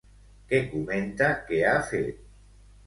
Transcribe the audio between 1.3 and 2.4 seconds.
que ha fet?